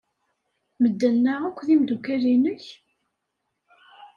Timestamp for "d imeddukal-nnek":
1.67-2.63